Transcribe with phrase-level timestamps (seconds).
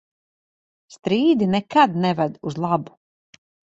[0.95, 3.01] Strīdi nekad neved uz labu.